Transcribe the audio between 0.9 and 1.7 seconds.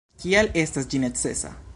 ĝi necesa.